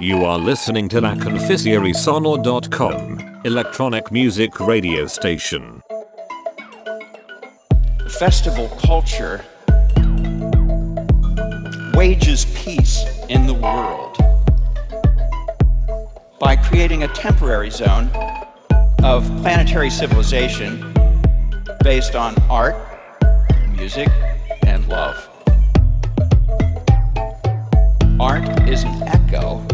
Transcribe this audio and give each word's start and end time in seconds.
You 0.00 0.24
are 0.24 0.38
listening 0.38 0.88
to 0.90 1.00
La 1.00 1.14
Sonor.com, 1.92 3.40
electronic 3.44 4.12
music 4.12 4.60
radio 4.60 5.06
station. 5.06 5.82
Festival 8.08 8.68
culture 8.80 9.44
wages 11.94 12.44
peace 12.54 13.04
in 13.28 13.46
the 13.46 13.54
world 13.54 14.16
by 16.38 16.54
creating 16.54 17.02
a 17.02 17.08
temporary 17.08 17.70
zone 17.70 18.08
of 19.02 19.26
planetary 19.42 19.90
civilization 19.90 20.94
based 21.88 22.14
on 22.14 22.34
art, 22.50 22.76
music, 23.70 24.10
and 24.66 24.86
love. 24.88 25.16
Art 28.20 28.46
is 28.68 28.82
an 28.82 29.02
echo 29.04 29.64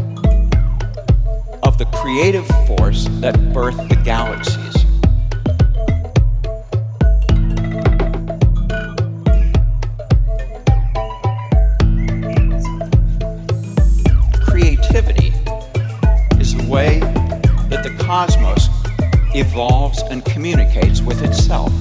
of 1.65 1.77
the 1.77 1.89
creative 1.93 2.47
force 2.69 3.07
that 3.19 3.35
birthed 3.53 3.89
the 3.89 3.97
galaxies. 4.05 4.85
Creativity 14.47 15.33
is 16.41 16.55
the 16.55 16.65
way 16.71 17.01
that 17.71 17.83
the 17.83 17.93
cosmos 18.05 18.69
evolves 19.35 20.03
and 20.03 20.25
communicates 20.25 21.01
with 21.01 21.21
itself. 21.25 21.73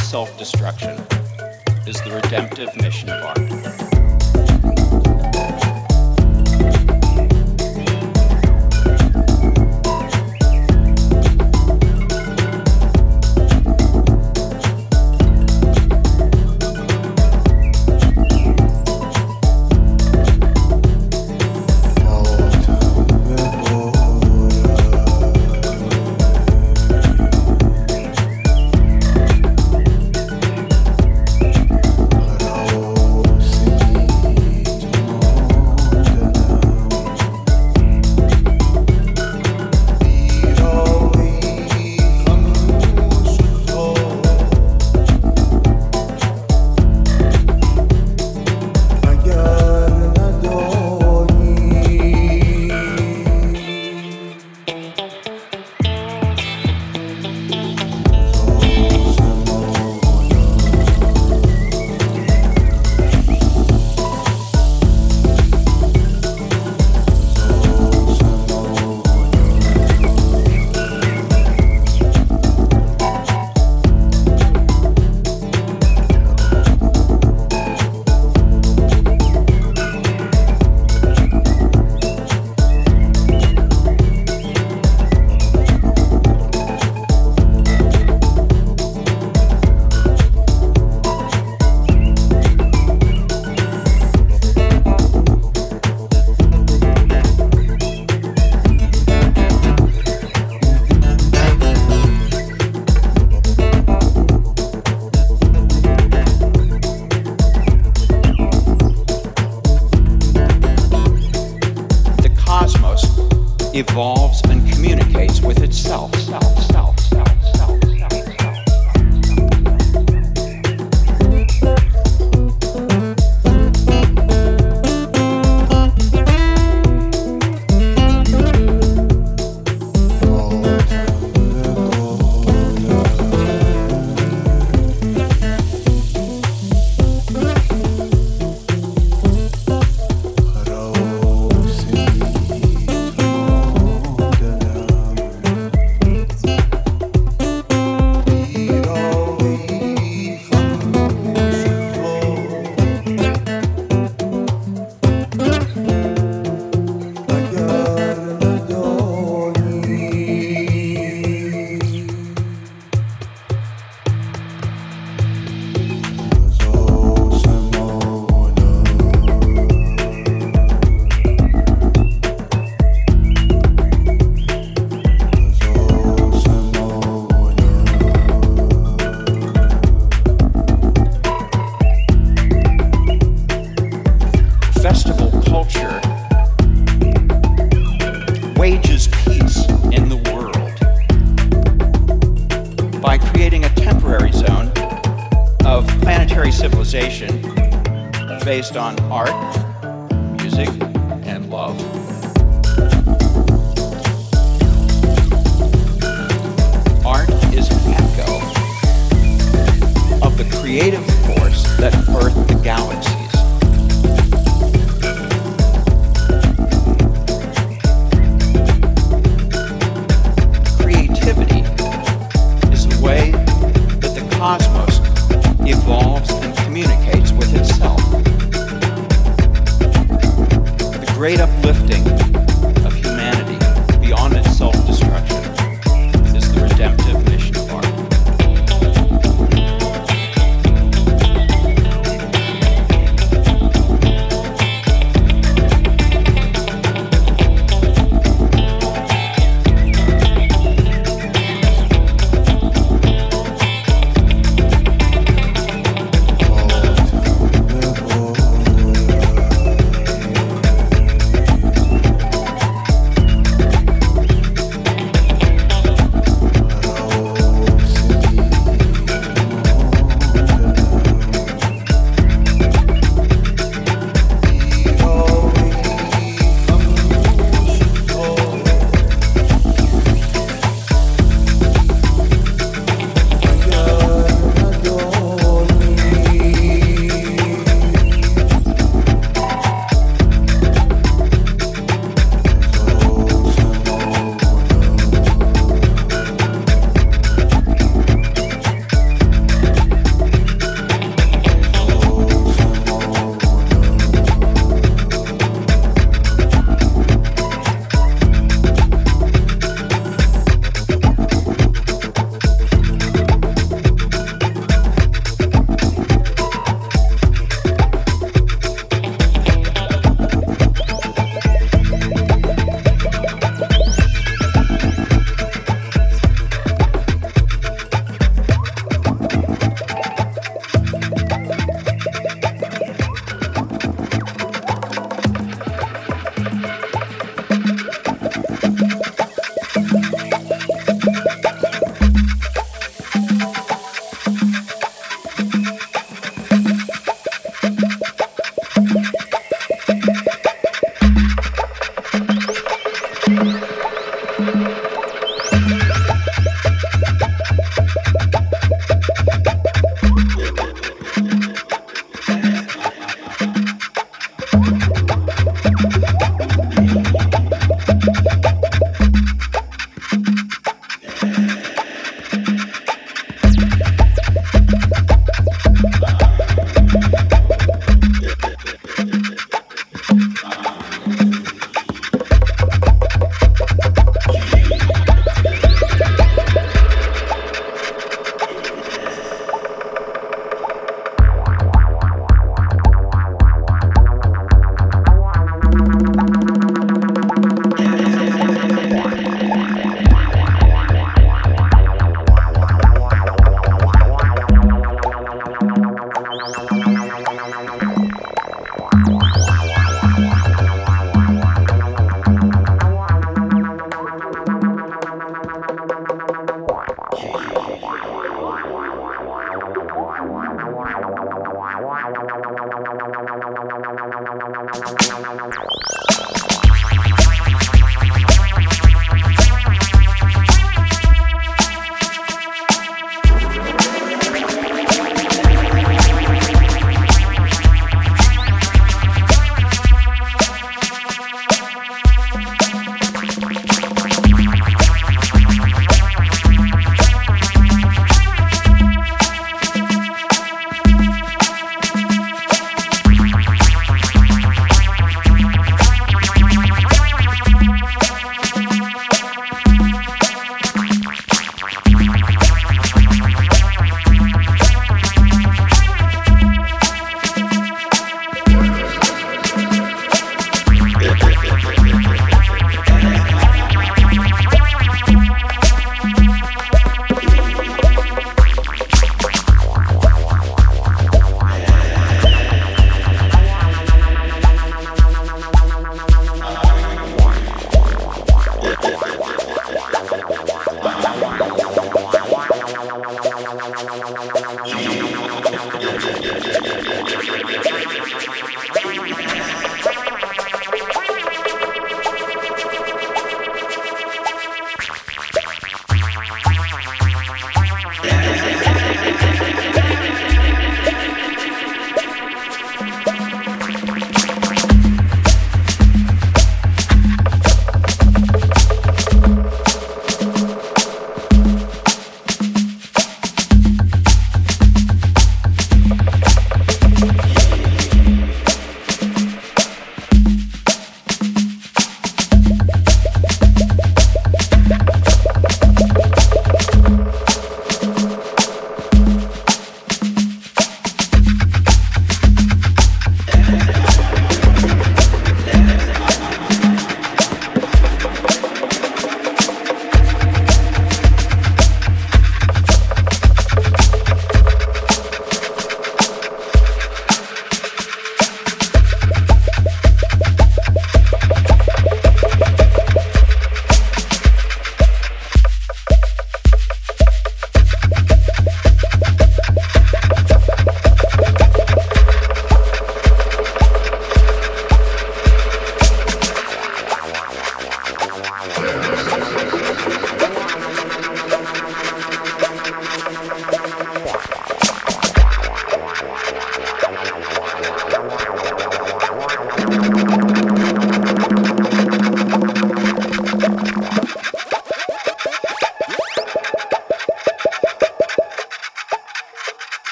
Self 0.00 0.36
destruction 0.38 0.90
is 1.86 2.00
the 2.02 2.20
redemptive 2.22 2.74
mission 2.76 3.10